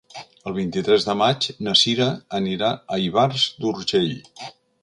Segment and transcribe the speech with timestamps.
[0.51, 2.09] El vint-i-tres de maig na Cira
[2.39, 4.15] anirà a Ivars d'Urgell.